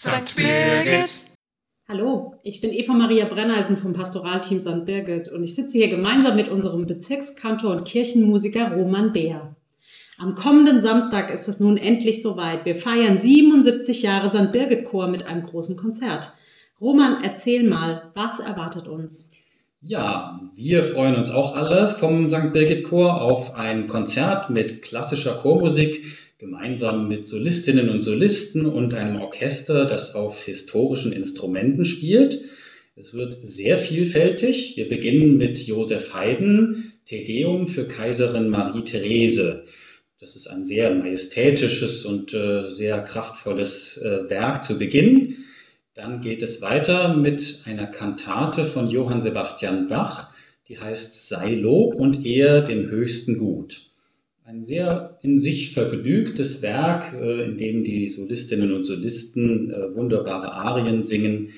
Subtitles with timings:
[0.00, 0.36] St.
[0.36, 1.12] Birgit.
[1.88, 4.84] Hallo, ich bin Eva Maria Brenneisen vom Pastoralteam St.
[4.84, 9.56] Birgit und ich sitze hier gemeinsam mit unserem Bezirkskantor und Kirchenmusiker Roman Beer.
[10.16, 12.64] Am kommenden Samstag ist es nun endlich soweit.
[12.64, 14.52] Wir feiern 77 Jahre St.
[14.52, 16.32] Birgit Chor mit einem großen Konzert.
[16.80, 19.32] Roman, erzähl mal, was erwartet uns?
[19.80, 22.52] Ja, wir freuen uns auch alle vom St.
[22.52, 26.04] Birgit Chor auf ein Konzert mit klassischer Chormusik,
[26.38, 32.38] gemeinsam mit Solistinnen und Solisten und einem Orchester, das auf historischen Instrumenten spielt.
[32.94, 34.76] Es wird sehr vielfältig.
[34.76, 39.64] Wir beginnen mit Josef Haydn, Tedeum für Kaiserin Marie Therese.
[40.20, 45.38] Das ist ein sehr majestätisches und äh, sehr kraftvolles äh, Werk zu Beginn.
[45.94, 50.32] Dann geht es weiter mit einer Kantate von Johann Sebastian Bach,
[50.68, 53.87] die heißt Sei Lob und Ehr dem höchsten Gut
[54.48, 60.52] ein sehr in sich vergnügtes Werk, äh, in dem die Solistinnen und Solisten äh, wunderbare
[60.52, 61.50] Arien singen.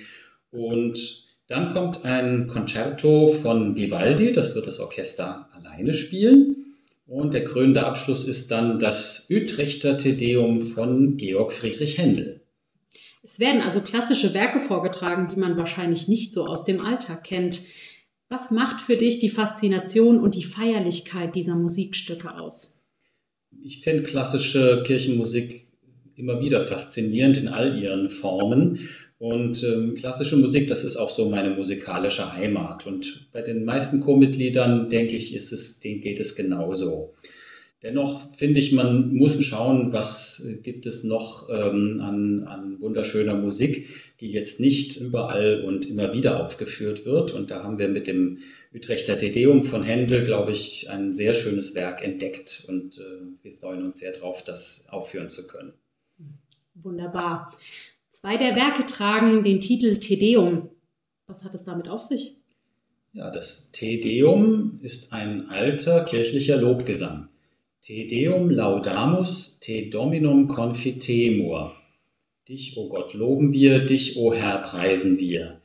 [0.50, 6.74] Und dann kommt ein Concerto von Vivaldi, das wird das Orchester alleine spielen.
[7.06, 12.41] Und der krönende Abschluss ist dann das Utrechter Tedeum von Georg Friedrich Händel.
[13.22, 17.61] Es werden also klassische Werke vorgetragen, die man wahrscheinlich nicht so aus dem Alltag kennt.
[18.28, 22.80] Was macht für dich die Faszination und die Feierlichkeit dieser Musikstücke aus?
[23.62, 25.66] Ich finde klassische Kirchenmusik
[26.16, 28.88] immer wieder faszinierend in all ihren Formen.
[29.18, 32.86] Und ähm, klassische Musik, das ist auch so meine musikalische Heimat.
[32.86, 37.14] Und bei den meisten Chormitgliedern, denke ich, ist es, denen geht es genauso.
[37.83, 43.89] Dennoch finde ich, man muss schauen, was gibt es noch ähm, an, an wunderschöner Musik,
[44.20, 47.33] die jetzt nicht überall und immer wieder aufgeführt wird.
[47.33, 48.41] Und da haben wir mit dem
[48.75, 52.67] Utrechter Tedeum von Händel, glaube ich, ein sehr schönes Werk entdeckt.
[52.69, 53.03] Und äh,
[53.42, 55.73] wir freuen uns sehr darauf, das aufführen zu können.
[56.75, 57.56] Wunderbar.
[58.11, 60.69] Zwei der Werke tragen den Titel Tedeum.
[61.27, 62.36] Was hat es damit auf sich?
[63.14, 67.29] Ja, das Tedeum ist ein alter kirchlicher Lobgesang.
[67.83, 71.73] Te Deum laudamus, te Dominum confitemur.
[72.46, 75.63] Dich, o oh Gott, loben wir, dich, o oh Herr, preisen wir.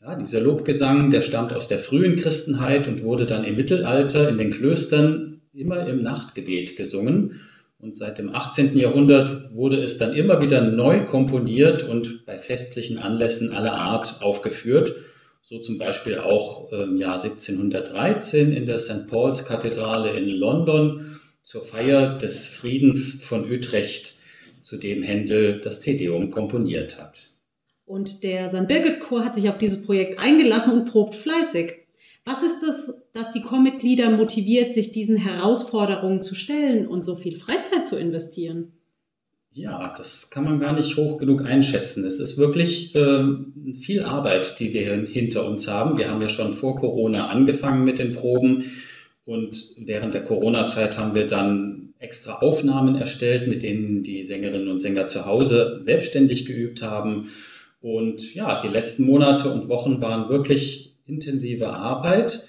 [0.00, 4.38] Ja, dieser Lobgesang, der stammt aus der frühen Christenheit und wurde dann im Mittelalter in
[4.38, 7.42] den Klöstern immer im Nachtgebet gesungen.
[7.78, 8.76] Und seit dem 18.
[8.76, 14.96] Jahrhundert wurde es dann immer wieder neu komponiert und bei festlichen Anlässen aller Art aufgeführt.
[15.42, 19.06] So zum Beispiel auch im Jahr 1713 in der St.
[19.08, 24.14] Paul's Kathedrale in London zur Feier des Friedens von Utrecht,
[24.62, 27.28] zu dem Händel das Tedeum komponiert hat.
[27.84, 28.68] Und der St.
[28.68, 31.74] Birgit Chor hat sich auf dieses Projekt eingelassen und probt fleißig.
[32.24, 37.36] Was ist es, das die Chormitglieder motiviert, sich diesen Herausforderungen zu stellen und so viel
[37.36, 38.72] Freizeit zu investieren?
[39.54, 42.06] Ja, das kann man gar nicht hoch genug einschätzen.
[42.06, 43.24] Es ist wirklich äh,
[43.78, 45.98] viel Arbeit, die wir hinter uns haben.
[45.98, 48.64] Wir haben ja schon vor Corona angefangen mit den Proben.
[49.24, 54.78] Und während der Corona-Zeit haben wir dann extra Aufnahmen erstellt, mit denen die Sängerinnen und
[54.78, 57.30] Sänger zu Hause selbstständig geübt haben.
[57.80, 62.44] Und ja, die letzten Monate und Wochen waren wirklich intensive Arbeit.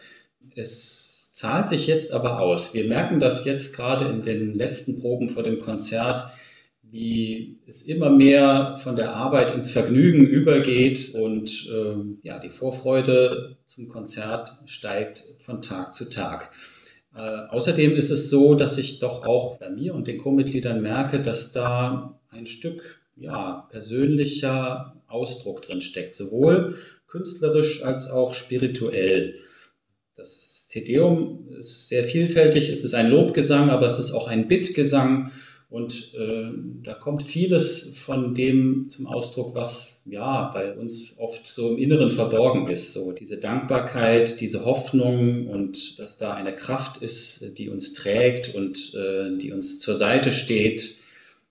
[0.56, 2.74] Es zahlt sich jetzt aber aus.
[2.74, 6.24] Wir merken das jetzt gerade in den letzten Proben vor dem Konzert,
[6.94, 13.58] wie es immer mehr von der Arbeit ins Vergnügen übergeht und ähm, ja, die Vorfreude
[13.66, 16.52] zum Konzert steigt von Tag zu Tag.
[17.16, 21.20] Äh, außerdem ist es so, dass ich doch auch bei mir und den Co-Mitgliedern merke,
[21.20, 26.78] dass da ein Stück ja, persönlicher Ausdruck drin steckt, sowohl
[27.08, 29.34] künstlerisch als auch spirituell.
[30.14, 35.32] Das Tedeum ist sehr vielfältig, es ist ein Lobgesang, aber es ist auch ein Bittgesang
[35.74, 36.52] und äh,
[36.84, 42.12] da kommt vieles von dem zum Ausdruck, was ja bei uns oft so im Inneren
[42.12, 42.94] verborgen ist.
[42.94, 48.94] So diese Dankbarkeit, diese Hoffnung und dass da eine Kraft ist, die uns trägt und
[48.94, 50.98] äh, die uns zur Seite steht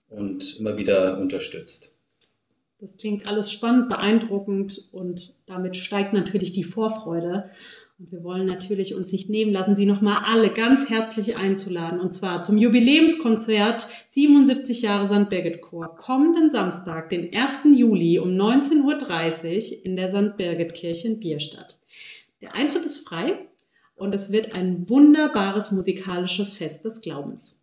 [0.07, 1.93] und immer wieder unterstützt.
[2.79, 7.49] Das klingt alles spannend, beeindruckend und damit steigt natürlich die Vorfreude.
[8.03, 12.01] Und wir wollen natürlich uns nicht nehmen lassen, Sie nochmal alle ganz herzlich einzuladen.
[12.01, 15.29] Und zwar zum Jubiläumskonzert 77 Jahre St.
[15.29, 15.95] Birgit Chor.
[15.95, 17.59] Kommenden Samstag, den 1.
[17.77, 20.35] Juli um 19.30 Uhr in der St.
[20.35, 21.79] Birgit Kirche in Bierstadt.
[22.41, 23.47] Der Eintritt ist frei
[23.95, 27.62] und es wird ein wunderbares musikalisches Fest des Glaubens.